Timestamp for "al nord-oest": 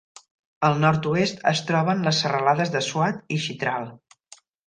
0.69-1.43